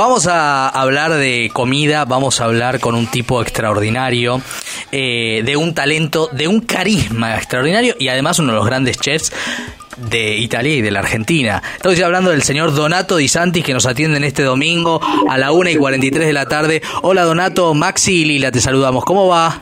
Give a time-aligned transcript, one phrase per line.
[0.00, 4.40] vamos a hablar de comida, vamos a hablar con un tipo extraordinario,
[4.92, 9.30] eh, de un talento, de un carisma extraordinario y además uno de los grandes chefs
[9.98, 11.62] de Italia y de la Argentina.
[11.76, 15.52] Estamos hablando del señor Donato Di Santis que nos atiende en este domingo a la
[15.52, 16.80] 1 y 43 de la tarde.
[17.02, 19.04] Hola Donato, Maxi y Lila, te saludamos.
[19.04, 19.60] ¿Cómo va?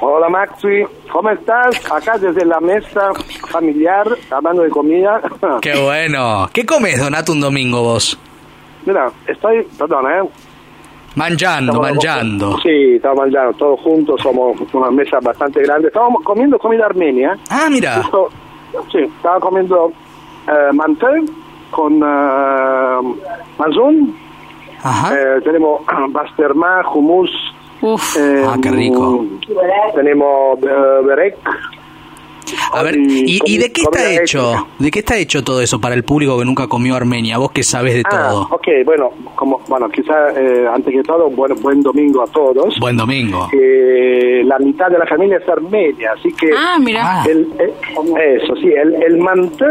[0.00, 1.74] Hola Maxi, ¿cómo estás?
[1.90, 3.10] Acá desde la mesa
[3.50, 5.20] familiar, hablando de comida.
[5.60, 6.48] Qué bueno.
[6.52, 8.16] ¿Qué comes, Donato, un domingo vos?
[8.86, 10.28] Mira, estoy, perdón, ¿eh?
[11.16, 12.58] Mangiando, Estamos- mangiando.
[12.62, 15.88] Sí, estamos mangiando todos juntos, somos una mesa bastante grande.
[15.88, 17.36] Estábamos comiendo comida armenia.
[17.50, 18.02] Ah, mira.
[18.02, 18.28] Justo,
[18.92, 19.92] sí, estaba comiendo
[20.48, 21.24] eh, mantel
[21.70, 23.22] con eh,
[23.58, 24.14] mazun.
[24.82, 25.14] Ajá.
[25.14, 27.30] Eh, tenemos basterma, hummus.
[27.80, 28.16] Uf.
[28.18, 29.24] eh, Ah, qué rico.
[29.94, 31.36] Tenemos eh, berek.
[32.72, 34.68] A ver, ¿y, y de qué está hecho?
[34.78, 37.38] ¿De qué está hecho todo eso para el público que nunca comió Armenia?
[37.38, 38.48] Vos que sabés de Ah, todo.
[38.50, 42.78] ok, bueno, como, bueno, quizá eh, antes que todo, buen, buen domingo a todos.
[42.78, 43.48] Buen domingo.
[43.52, 47.00] Eh, la mitad de la familia es armenia, así que Ah, mira.
[47.22, 47.24] Ah.
[47.28, 49.64] el, el- eso, sí, el, el manté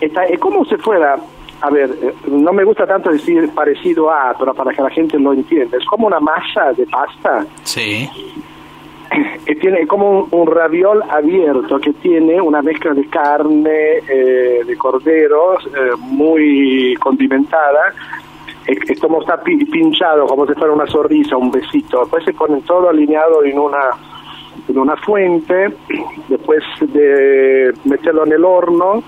[0.00, 1.16] está, es como si fuera,
[1.62, 5.18] a ver, eh, no me gusta tanto decir parecido a, pero para que la gente
[5.18, 8.08] lo entienda, es como una masa de pasta Sí.
[9.60, 15.58] tiene como un, un raviol abierto que tiene una mezcla de carne eh, de cordero
[15.60, 17.92] eh, muy condimentada.
[18.66, 22.00] Es, es como está pi- pinchado como si fuera una sonrisa un besito.
[22.00, 23.90] Después se pone todo alineado en una
[24.68, 25.68] en una fuente
[26.28, 29.02] después de meterlo en el horno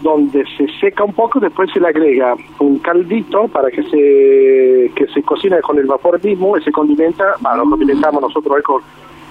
[0.00, 5.06] donde se seca un poco, después se le agrega un caldito para que se que
[5.12, 8.82] se cocine con el vapor mismo y se condimenta, bueno, lo condimentamos nosotros con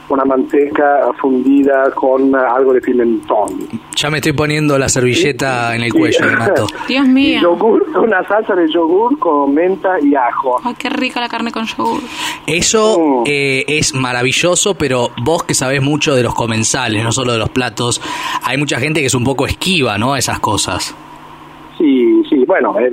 [0.10, 3.68] una manteca fundida con algo de pimentón.
[3.96, 6.68] Ya me estoy poniendo la servilleta en el cuello, Donato.
[6.88, 7.42] Dios Y mío.
[7.42, 10.62] yogur, una salsa de yogur con menta y ajo.
[10.64, 12.02] Ay, qué rica la carne con yogur.
[12.46, 13.24] Eso Mm.
[13.26, 17.50] eh, es maravilloso, pero vos que sabés mucho de los comensales, no solo de los
[17.50, 18.02] platos,
[18.44, 20.14] hay mucha gente que es un poco esquiva, ¿no?
[20.14, 20.96] A esas cosas.
[21.78, 22.90] Sí, sí, bueno, eh,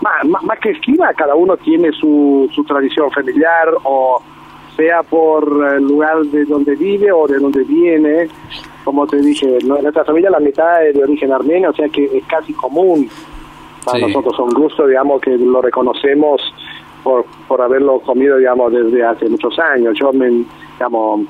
[0.00, 4.20] más, más- más que esquiva, cada uno tiene su, su tradición familiar o
[4.76, 5.44] sea por
[5.76, 8.28] el lugar de donde vive o de donde viene.
[8.84, 12.24] Como te dije, nuestra familia la mitad es de origen armenio, o sea que es
[12.26, 13.08] casi común
[13.84, 14.04] para Sí.
[14.06, 16.40] nosotros, un gusto, digamos, que lo reconocemos
[17.02, 19.94] por, por haberlo comido, digamos, desde hace muchos años.
[20.00, 21.20] Yo me, digamos,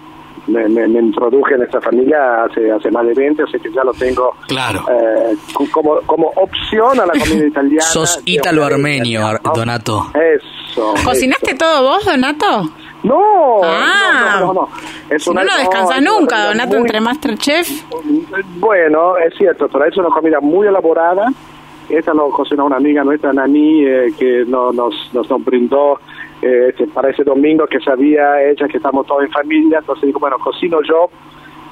[0.46, 3.72] me, me- me introduje en esta familia hace, hace más de 20, o sea que
[3.72, 4.84] ya lo tengo Claro.
[4.90, 5.34] eh,
[5.72, 7.82] como, como opción a la comida italiana.
[7.92, 9.22] Sos ítalo-armenio.
[9.54, 10.06] Donato.
[10.14, 10.94] Eso.
[11.04, 12.68] ¿Cocinaste todo vos, Donato?
[13.04, 14.38] No, Ah.
[14.40, 14.68] no, no, no, no.
[15.10, 17.68] Es no descansas nunca, Donato, muy- entre Masterchef.
[18.58, 21.26] Bueno, es cierto, pero es una comida muy elaborada.
[21.88, 26.00] Esta nos cocinó una amiga nuestra, Nani, eh, que no- nos, nos, nos brindó
[26.42, 29.78] eh, este, para ese domingo que sabía ella que estamos todos en familia.
[29.78, 31.08] Entonces dijo, bueno, cocino yo,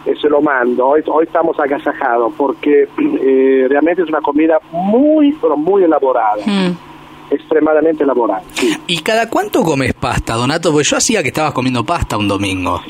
[0.06, 0.87] eh, se lo mando.
[0.87, 6.43] Hoy, hoy estamos agasajados porque eh, realmente es una comida muy, pero muy elaborada.
[6.47, 6.91] Mm.
[7.34, 8.43] Extremadamente elaborada.
[8.53, 8.76] sí.
[8.87, 10.70] ¿Y cada cuánto comes pasta, Donato?
[10.70, 12.81] Porque yo hacía que estabas comiendo pasta un domingo.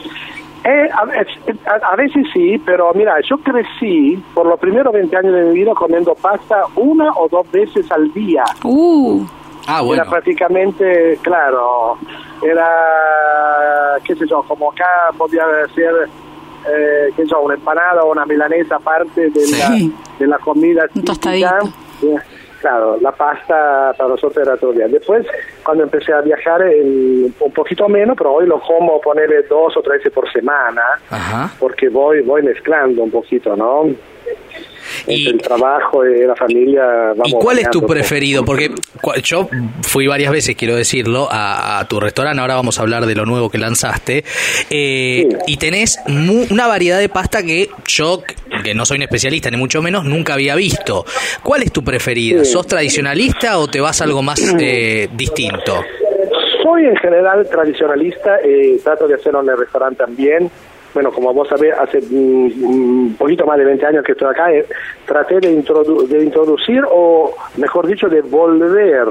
[0.65, 1.27] Eh, a, ve-
[1.67, 5.55] a- a veces sí, pero mira, yo crecí por los primeros 20 años de mi
[5.55, 8.45] vida comiendo pasta una o dos veces al día.
[8.65, 9.25] Uh.
[9.67, 10.03] Ah, bueno.
[10.03, 11.97] Era prácticamente, claro,
[12.43, 14.85] era, qué sé yo, como acá
[15.17, 15.43] podía
[15.75, 15.93] ser,
[16.69, 19.59] eh, qué sé yo, una empanada o una milanesa aparte de, Sí.
[19.59, 21.13] la, de la comida Un típica.
[21.13, 21.69] tostadito.
[22.03, 22.17] Eh,
[22.62, 24.87] Claro, la pasta para nosotros era todo el día.
[24.89, 25.27] Después,
[25.65, 29.83] cuando empecé a viajar, el- un poquito menos, pero hoy lo como ponerle dos o
[29.83, 30.81] tres veces por semana,
[31.11, 31.53] Ajá.
[31.59, 33.87] porque voy voy mezclando un poquito, ¿no?
[35.06, 36.84] Y- el trabajo y la familia.
[37.17, 38.45] Vamos ¿Y cuál es tu preferido?
[38.45, 38.71] Porque
[39.25, 39.49] yo
[39.83, 42.41] fui varias veces, quiero decirlo, a, a tu restaurante.
[42.41, 44.19] Ahora vamos a hablar de lo nuevo que lanzaste.
[44.71, 45.37] Eh, Sí.
[45.47, 48.23] Y tenés mu- una variedad de pasta que yo,
[48.62, 51.05] que no soy un especialista ni mucho menos, nunca había visto.
[51.43, 52.45] ¿Cuál es tu preferida?
[52.45, 52.53] Sí.
[52.53, 55.83] ¿Sos tradicionalista o te vas a algo más eh, distinto?
[56.62, 60.50] Soy en general tradicionalista, eh, trato de hacerlo en el restaurante también.
[60.94, 64.53] Bueno, como vos sabés, hace mm, un poquito más de 20 años que estoy acá,
[64.53, 64.67] eh,
[65.06, 69.06] traté de, introdu- de introducir, o mejor dicho, de volver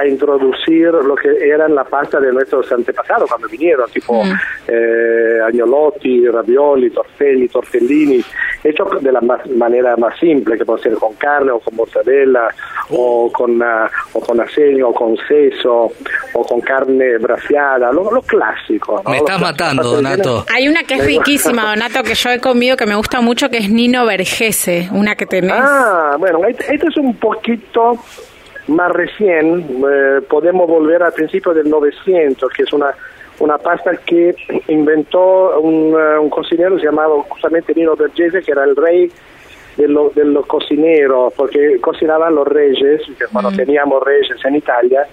[0.00, 4.32] a introducir lo que eran la pasta de nuestros antepasados cuando vinieron, tipo Mm.
[4.68, 8.20] eh, agnolotti, ravioli, tortelli, tortellini,
[8.64, 12.48] hechos de la más- manera más simple, que puede ser con carne o con mozzarella,
[12.90, 15.92] o con ah, o con acelga, o con seso,
[16.34, 19.00] o con carne braseada, lo, lo clásico.
[19.04, 19.10] ¿no?
[19.10, 20.44] Me estás matando, Donato.
[20.54, 23.58] Hay una que es riquísima, Donato, que yo he comido que me gusta mucho, que
[23.58, 25.52] es Nino Vergese, una que tenés.
[25.56, 27.94] Ah, bueno, este, este es un poquito
[28.68, 32.94] más recién eh, podemos volver al principio del 900, que es una,
[33.40, 34.34] una pasta que
[34.68, 39.10] inventó un, eh, un cocinero llamado justamente Nino Bergese, que era el rey
[39.76, 45.06] de, lo- de los cocineros, porque cocinaban los reyes, que cuando teníamos reyes en Italia,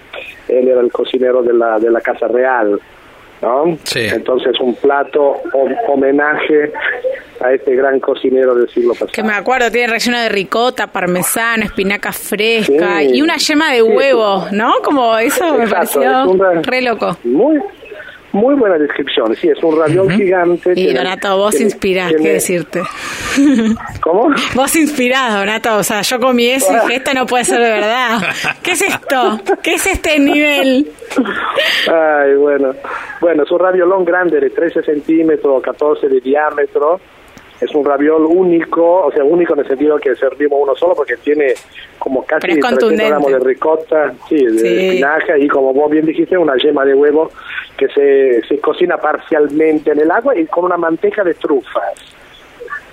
[0.47, 2.79] él era el cocinero de la, de la Casa Real.
[3.42, 3.78] ¿No?
[3.84, 4.07] Sí.
[4.07, 6.72] Entonces un plato hom- homenaje
[7.39, 9.12] a este gran cocinero del siglo pasado.
[9.13, 13.10] Que me acuerdo, tiene relleno de ricota, parmesano, espinaca fresca Sí.
[13.13, 14.74] y una yema de Sí, huevo, ¿no?
[14.84, 17.16] Como eso me pareció es re loco.
[17.24, 17.60] Muy,
[18.38, 19.36] muy buena descripción.
[19.36, 20.74] Sí, es un raviol gigante.
[20.75, 22.81] Y Donato, vos inspirás, ¿qué decirte?
[24.01, 24.34] ¿Cómo?
[24.56, 25.78] Vos inspirás, Donato.
[25.78, 28.19] O sea, yo comí eso y dije, esto no puede ser de verdad.
[28.63, 29.39] ¿Qué es esto?
[29.62, 30.89] ¿Qué es este nivel?
[31.92, 32.74] Ay, bueno.
[33.19, 37.00] Bueno, es un raviolón grande de 13 centímetros, 14 de diámetro.
[37.59, 41.18] Es un raviol único, o sea, único en el sentido que servimos uno solo porque
[41.18, 41.54] tiene
[41.98, 43.09] como casi Pero es 300 contundente.
[43.09, 44.68] gramos de ricota, sí, de Sí.
[44.88, 47.31] espinaca y como vos bien dijiste, una yema de huevo
[47.75, 51.83] que se, se cocina parcialmente en el agua y con una manteca de trufas.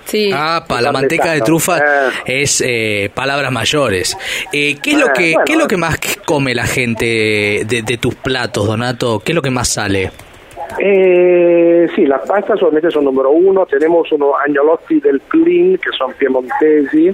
[0.05, 0.29] Sí.
[0.33, 2.09] Ah, pa, la manteca de trufa Ah.
[2.25, 4.15] es eh, palabras mayores.
[4.53, 5.41] Eh, ¿qué, es lo Ah, que, bueno.
[5.45, 7.05] ¿Qué es lo que más come la gente
[7.67, 9.19] de, de tus platos, Donato?
[9.19, 10.11] ¿Qué es lo que más sale?
[10.77, 16.13] Eh, sì, la pasta solamente sono numero uno, tenemos unos agnolotti del Plin que son
[16.13, 17.13] piemontesi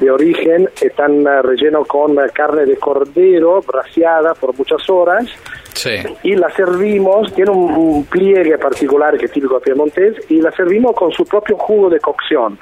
[0.00, 5.26] de origen, están eh, rellenos con eh, carne de cordero braseada por muchas horas
[5.74, 5.90] Sí.
[6.24, 10.50] y la servimos, tiene un, un pliegue particular que es típico de Piemontés y la
[10.50, 12.58] servimos con su propio jugo de cocción.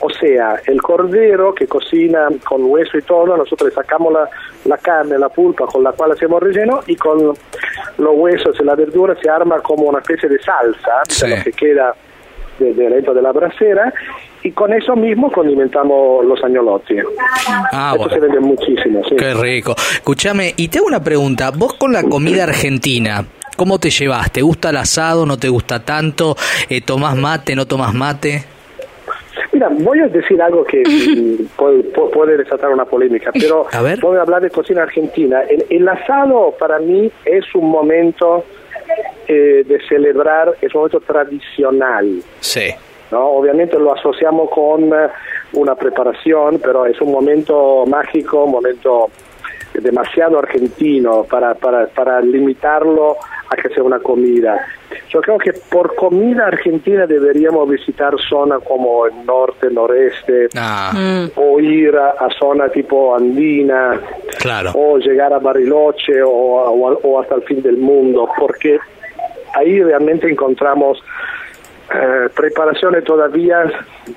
[0.00, 4.28] O sea, el cordero que cocina con hueso y todo, nosotros le sacamos la,
[4.64, 7.18] la carne, la pulpa con la cual hacemos relleno y con
[7.98, 11.26] los huesos y la verdura se arma como una especie de salsa, Sí.
[11.28, 11.94] de lo que queda
[12.58, 13.92] de, de dentro de la brasera
[14.42, 16.96] y con eso mismo condimentamos los agnolotti.
[17.72, 18.34] Ah, Esto se bueno.
[18.34, 19.16] vende muchísimo, sí.
[19.16, 19.74] Qué rico.
[19.76, 21.50] Escúchame, y te hago una pregunta.
[21.50, 23.24] Vos con la comida argentina,
[23.56, 24.30] ¿cómo te llevas?
[24.32, 25.26] ¿Te gusta el asado?
[25.26, 26.36] ¿No te gusta tanto?
[26.70, 27.54] Eh, ¿Tomás mate?
[27.54, 28.44] ¿No tomás mate?
[29.60, 30.82] Mira, voy a decir algo que
[31.54, 34.00] puede, pu- puede desatar una polémica, pero A ver.
[34.00, 35.42] voy a hablar de cocina argentina.
[35.42, 38.42] El, el asado para mí es un momento
[39.28, 42.22] eh, de celebrar, es un momento tradicional.
[42.40, 42.70] Sí.
[43.10, 43.26] ¿no?
[43.32, 45.08] Obviamente lo asociamos con eh,
[45.52, 49.10] una preparación, pero es un momento mágico, un momento
[49.80, 53.16] demasiado argentino para, para, para limitarlo
[53.48, 54.64] a que sea una comida.
[55.08, 61.30] Yo creo que por comida argentina deberíamos visitar zonas como el norte, noreste, Ah, Mm.
[61.36, 64.00] o ir a, a zona tipo andina,
[64.38, 64.70] claro.
[64.74, 68.78] o llegar a Bariloche o, o- o hasta el fin del mundo, porque
[69.54, 71.02] ahí realmente encontramos
[71.92, 73.64] eh, preparaciones todavía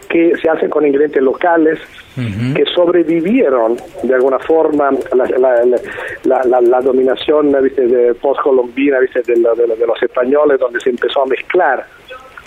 [0.07, 1.79] que se hacen con ingredientes locales
[2.15, 7.87] Que sobrevivieron de alguna forma la, la, la, la- dominación ¿viste?
[7.87, 9.21] de postcolombina ¿viste?
[9.23, 11.85] De, de la- de los españoles donde se empezó a mezclar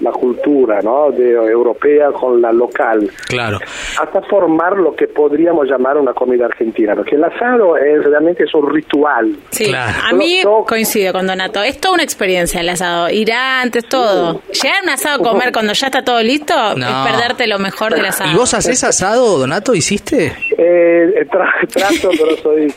[0.00, 1.10] la cultura ¿no?
[1.10, 3.58] de, europea con la local Claro.
[4.00, 8.54] hasta formar lo que podríamos llamar una comida argentina, porque el asado es realmente es
[8.54, 9.36] un ritual.
[9.50, 9.96] Sí, Claro.
[10.08, 11.62] a mí yo- coincido con Donato.
[11.62, 13.08] Es toda una experiencia el asado.
[13.10, 14.42] Ir antes, todo.
[14.52, 16.86] Llegar a un asado a comer cuando ya está todo listo No.
[16.86, 18.30] es perderte lo mejor del asado.
[18.30, 19.74] ¿Y vos haces asado, Donato?
[19.74, 20.32] ¿Hiciste?
[20.58, 22.72] Eh, tra- trato, pero soy,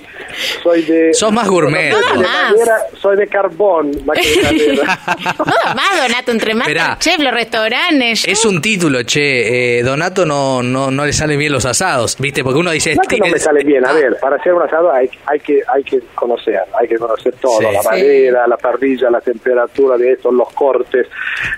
[0.64, 1.14] soy de...
[1.14, 1.92] Sos más gourmet.
[1.92, 2.52] soy de, No, más.
[2.52, 5.00] madera, soy de carbón, más que de madera.
[5.38, 6.68] No, más, Donato, entre más
[7.00, 8.28] chef, los restaurantes.
[8.28, 9.80] Es un título, che.
[9.80, 12.44] Eh, Donato no, no, no le salen bien los asados, ¿viste?
[12.44, 12.96] Porque uno dice...
[12.96, 15.40] No que no me sale bien, a Ah, ver, para hacer un asado hay, hay
[15.40, 17.64] que hay que conocer, hay que conocer todo, Sí.
[17.74, 17.88] la Sí.
[17.88, 21.08] madera, la parrilla, la temperatura de esto, los cortes,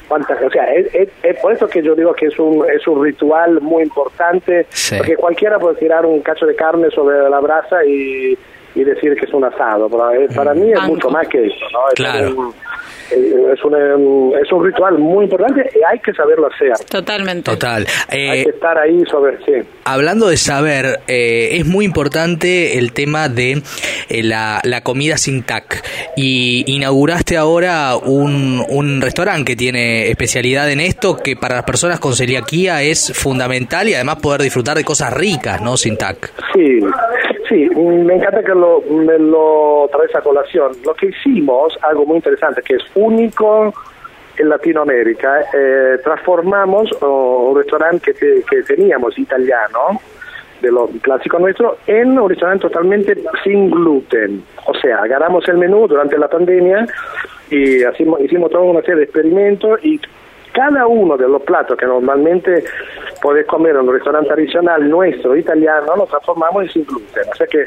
[0.07, 2.85] cuántas, o sea, es, es- es por eso que yo digo que es un es
[2.87, 4.95] un ritual muy importante, Sí.
[4.97, 8.37] porque cualquiera puede tirar un cacho de carne sobre la brasa y,
[8.75, 11.65] y decir que es un asado, pero eh, para mí es mucho más que eso,
[11.73, 11.87] ¿no?
[11.89, 12.35] Es Claro.
[12.35, 12.53] un-
[13.13, 16.71] eh, es, un, eh, es un ritual muy importante y hay que saberlo hacer.
[16.89, 17.51] Totalmente.
[17.51, 17.85] Total.
[18.07, 19.67] hay que estar ahí sobre, sí.
[19.83, 23.61] Hablando de saber, eh, es muy importante el tema de
[24.07, 25.83] eh, la, la comida sin TAC.
[26.15, 31.99] Y inauguraste ahora un, un restaurante que tiene especialidad en esto, que para las personas
[31.99, 35.75] con celiaquía es fundamental y además poder disfrutar de cosas ricas, ¿no?
[35.75, 36.31] Sin TAC.
[36.53, 36.79] Sí,
[37.51, 40.71] sí, me encanta que lo, me lo traes a colación.
[40.85, 43.73] Lo que hicimos, algo muy interesante, que es único
[44.37, 49.99] en Latinoamérica, eh, transformamos un restaurante que, te- que teníamos italiano,
[50.61, 54.43] de lo clásico nuestro, en un restaurante totalmente sin gluten.
[54.67, 56.87] O sea, agarramos el menú durante la pandemia
[57.49, 59.99] y hicimos, hicimos toda una serie de experimentos y
[60.51, 62.63] cada uno de los platos que normalmente
[63.21, 67.23] podés comer en un restaurante tradicional nuestro, italiano, lo transformamos en sin gluten.
[67.31, 67.65] O sea que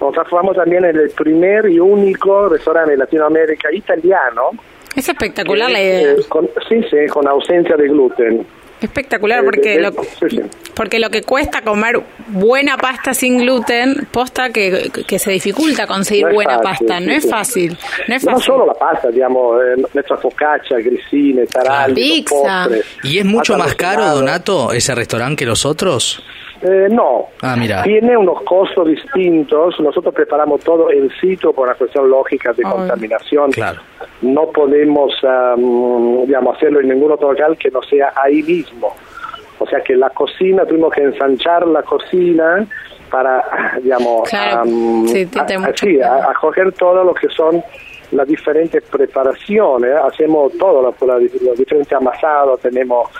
[0.00, 4.50] nos transformamos también en el primer y único restaurante de Latinoamérica italiano.
[4.94, 6.12] Es espectacular la idea.
[6.12, 8.46] eh, con, sí, sí, con ausencia de gluten.
[8.84, 9.92] Espectacular Eh, porque de- lo,
[10.28, 10.40] sí.
[10.74, 16.26] porque lo que cuesta comer buena pasta sin gluten, posta que, que se dificulta conseguir
[16.26, 17.28] No buena fácil, pasta, sí, no es sí.
[17.28, 18.44] fácil, no es No fácil.
[18.46, 22.34] solo la pasta, digamos, eh, nuestra focaccia, grissine, taralli, Pizza.
[22.64, 22.84] postres.
[23.04, 24.04] ¿Y es mucho más caro.
[24.14, 26.22] Donato, ese restaurante que los otros?
[26.64, 27.26] Eh, no.
[27.42, 27.82] Ah, mira.
[27.82, 29.78] Tiene unos costos distintos.
[29.80, 32.72] Nosotros preparamos todo en sitio por una cuestión lógica de Ay.
[32.72, 33.50] contaminación.
[33.52, 33.80] Claro.
[34.22, 38.94] No podemos, am, digamos, hacerlo en ningún otro local que no sea ahí mismo.
[39.58, 42.66] O sea que la cocina, tuvimos que ensanchar la cocina
[43.10, 43.44] para,
[43.82, 47.62] digamos, Claro, am, sí, a- acoger todo lo que son
[48.12, 49.94] las diferentes preparaciones.
[49.96, 50.94] Hacemos todo, los,
[51.42, 53.10] los diferentes amasados, tenemos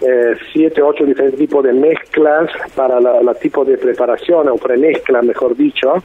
[0.00, 5.22] eh, siete, ocho diferentes tipos de mezclas para la, la tipo de preparación o premezcla,
[5.22, 6.02] mejor dicho,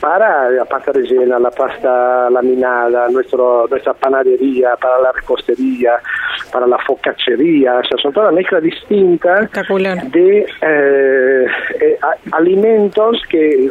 [0.00, 5.94] para la pasta rellena, la pasta laminada, nuestro, nuestra panadería, para la repostería,
[6.52, 10.02] para la focaccería, o sea, son todas mezclas distintas Espectacular.
[10.10, 11.46] de eh,
[11.80, 11.98] eh,
[12.32, 13.70] alimentos que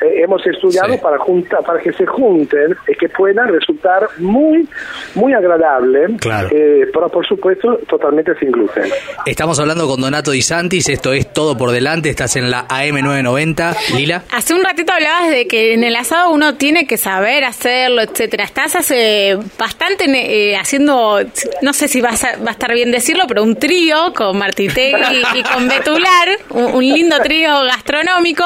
[0.00, 0.98] eh, hemos estudiado Sí.
[1.02, 4.68] para junta, para que se junten y que puedan resultar muy
[5.14, 6.48] muy agradable Claro.
[6.52, 8.84] eh, pero por supuesto totalmente sin gluten
[9.26, 13.76] Estamos hablando con Donato Di Santis, esto es Todo por Delante, estás en la AM990.
[13.96, 14.22] Lila.
[14.32, 18.44] Hace un ratito hablabas de que en el asado uno tiene que saber hacerlo, etcétera.
[18.44, 21.20] Estás hace bastante eh, haciendo,
[21.62, 25.00] no sé si vas a, va a estar bien decirlo, pero un trío con Martitegui
[25.34, 28.44] y, y con Betular, un, un lindo trío gastronómico.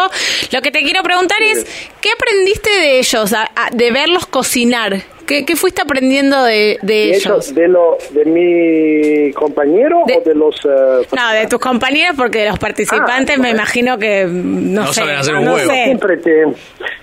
[0.52, 1.66] Lo que te quiero preguntar es,
[2.00, 4.96] ¿qué aprendiste de ellos, a- a- de verlos cocinar?
[5.26, 7.54] ¿Qué, qué fuiste aprendiendo de, de ellos?
[7.54, 12.40] de lo de mi compañero De- o de los eh, No, de tus compañeros, porque
[12.40, 13.54] de los participantes Ah, me bueno.
[13.54, 15.70] imagino que no, No sé, saben hacer un no huevo.
[15.70, 15.84] sé.
[15.84, 16.44] siempre te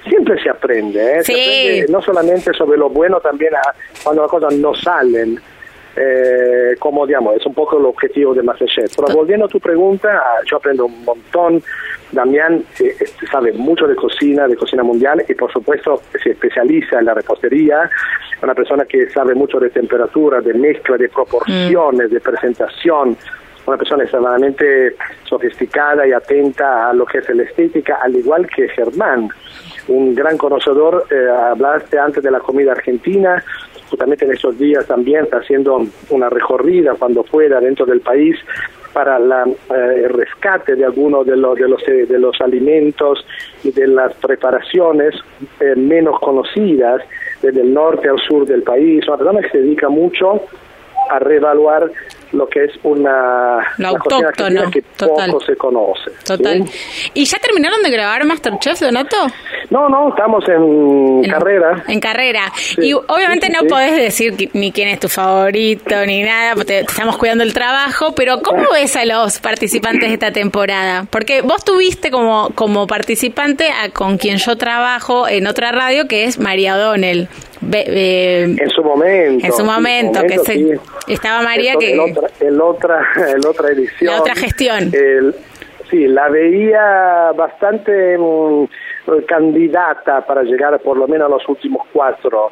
[0.08, 1.24] siempre se aprende, ¿eh?
[1.24, 5.40] Se aprende no solamente sobre lo bueno también a- cuando las cosas no salen
[6.02, 8.96] eh, como digamos es un poco el objetivo de Masterchef.
[8.96, 11.62] Pero volviendo a tu pregunta ah, yo aprendo un montón.
[12.12, 17.00] Damián eh, eh, sabe mucho de cocina de cocina mundial y por supuesto se especializa
[17.00, 17.90] en la repostería.
[18.42, 23.18] Una persona que sabe mucho de temperatura de mezcla de proporciones de presentación.
[23.66, 28.70] Una persona extremadamente sofisticada y atenta a lo que es la estética, al igual que
[28.70, 29.30] Germán,
[29.90, 31.06] un gran conocedor.
[31.12, 33.44] Eh, hablaste antes de la comida argentina,
[33.90, 38.38] justamente en estos días también está haciendo una recorrida cuando pueda dentro del país
[38.94, 43.26] para la, eh, el rescate de algunos de los, de, los, eh, de los alimentos
[43.64, 45.16] y de las preparaciones
[45.60, 47.02] eh, menos conocidas
[47.42, 49.08] desde el norte al sur del país.
[49.08, 50.42] Una persona que se dedica mucho
[51.10, 51.92] a reevaluar
[52.32, 55.32] lo que es una Lo autóctono, que total.
[55.32, 56.12] poco se conoce.
[56.26, 56.68] Total.
[56.68, 57.10] ¿sí?
[57.16, 59.18] ¿Y ya terminaron de grabar Masterchef, Donato?
[59.72, 61.84] No, no, estamos en, En- carrera.
[61.88, 62.42] En carrera.
[62.56, 66.66] Sí, Y obviamente sí, no podés decir ni quién es tu favorito ni nada, porque
[66.80, 71.06] te, te estamos cuidando el trabajo, pero ¿cómo ves a los participantes de esta temporada?
[71.10, 76.26] Porque vos tuviste como, como participante a con quien yo trabajo en otra radio, que
[76.26, 77.28] es María O'Donnell.
[77.62, 79.46] Be- eh, En su momento.
[79.46, 81.94] en su momento, que se- estaba María Esto que...
[81.94, 83.02] En otra, en otra,
[83.36, 84.14] en otra edición.
[84.14, 84.90] La otra gestión.
[84.94, 85.36] El-
[85.90, 88.66] sí, la veía bastante mm,
[89.28, 92.50] candidata para llegar por lo menos a los últimos cuatro.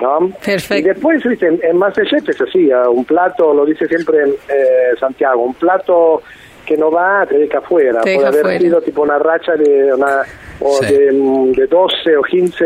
[0.00, 0.30] ¿no?
[0.44, 0.76] Perfecto.
[0.76, 5.42] Y después, viste, en, en Masterchef es así, un plato, lo dice siempre eh, Santiago,
[5.42, 6.22] un plato
[6.66, 8.00] que no va te deja afuera.
[8.00, 8.58] Te Puede deja haber afuera.
[8.60, 10.22] sido tipo una racha de, una,
[10.60, 10.92] o Sí.
[10.94, 12.64] de, mm, de 12 o 15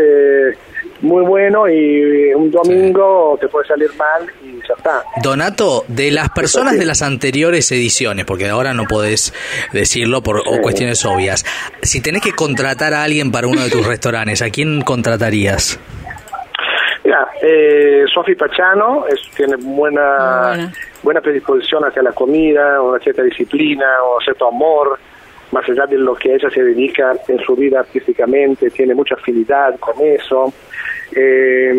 [1.01, 5.03] muy bueno y un domingo te puede salir mal y ya está.
[5.23, 6.81] Donato, de las personas sí.
[6.81, 9.33] de las anteriores ediciones, porque ahora no podés
[9.73, 10.51] decirlo por Sí.
[10.63, 11.45] cuestiones obvias,
[11.83, 15.79] si tenés que contratar a alguien para uno de tus restaurantes, ¿a quién contratarías?
[17.05, 20.71] Mira, eh, Sofi Pachano es, tiene buena.
[21.03, 23.87] buena predisposición hacia la comida, una cierta disciplina,
[24.17, 24.99] un cierto amor,
[25.53, 29.79] más allá de lo que ella se dedica en su vida artísticamente, tiene mucha afinidad
[29.79, 30.53] con eso.
[31.15, 31.73] Eh,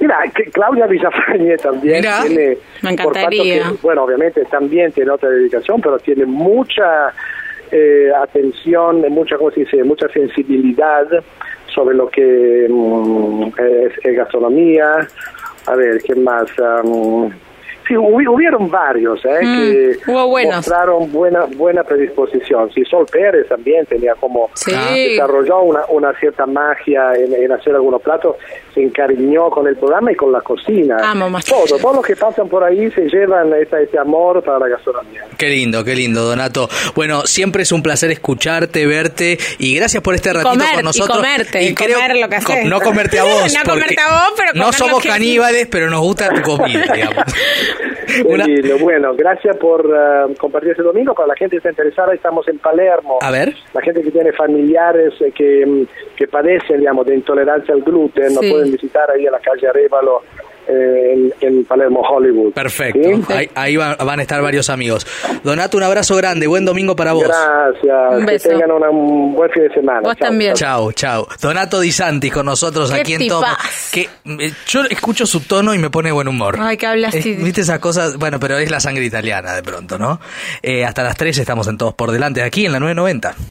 [0.00, 2.22] mira, que Claudia Villafañe también Mira.
[2.22, 2.56] tiene...
[2.82, 3.62] Me por encantaría.
[3.62, 7.12] que, bueno, obviamente también tiene otra dedicación, pero tiene mucha
[7.70, 9.84] eh, atención, mucha, ¿cómo se dice?
[9.84, 11.06] mucha sensibilidad
[11.74, 15.06] sobre lo que mm, es, es gastronomía.
[15.66, 16.48] A ver, ¿qué más?
[16.58, 17.30] Am,
[17.88, 20.56] Sí, hubi- hubieron varios eh, Mm, que hubo buenos.
[20.56, 22.70] mostraron buena buena predisposición.
[22.74, 24.72] Sí, Sol Pérez también tenía como Sí.
[24.72, 28.36] desarrolló una, una cierta magia en, en hacer algunos platos,
[28.74, 30.98] se encariñó con el programa y con la cocina.
[31.02, 31.44] Amo más.
[31.46, 35.24] Todo, todos los que pasan por ahí se llevan esta, este amor para la gastronomía.
[35.38, 36.68] Qué lindo, qué lindo, Donato.
[36.94, 41.16] Bueno, siempre es un placer escucharte, verte y gracias por este ratito comer, con nosotros.
[41.16, 42.64] y comerte, y comer lo que co- haces.
[42.66, 43.54] No comerte a vos.
[43.54, 47.24] No comerte a vos, pero No somos caníbales, pero nos gusta tu comida, digamos.
[48.26, 48.46] Una-.
[48.80, 51.14] Bueno, gracias por eh, compartir este domingo.
[51.14, 53.18] Para la gente que está interesada, estamos en Palermo.
[53.20, 53.54] A ver.
[53.74, 55.86] La gente que tiene familiares eh, que, mm,
[56.16, 58.50] que padecen, digamos, de intolerancia al gluten, nos Sí.
[58.50, 62.52] pueden visitar ahí a la calle Arévalo eh, en, en Palermo, Hollywood.
[62.52, 63.00] Perfecto.
[63.08, 63.24] ¿Sí?
[63.32, 65.06] Ahí, ahí va- van a estar varios amigos.
[65.42, 66.46] Donato, un abrazo grande.
[66.46, 67.24] Buen domingo para vos.
[67.24, 68.14] Gracias.
[68.14, 68.48] Un que beso.
[68.48, 70.00] tengan una- un buen fin de semana.
[70.02, 70.54] Vos también.
[70.54, 70.92] chao.
[70.92, 71.26] Chao.
[71.40, 73.40] Donato Di Santis con nosotros Qué aquí en Todo.
[73.40, 73.58] tipazo.
[73.92, 74.08] Que
[74.44, 76.56] eh, yo escucho su tono y me pone buen humor.
[76.60, 77.30] Ay, que habla así.
[77.32, 78.16] Es- ¿Viste esas cosas?
[78.16, 80.20] Bueno, pero es la sangre italiana de pronto, ¿no?
[80.62, 83.34] Eh, hasta las 3 estamos en Todos por Delante, aquí en la 990.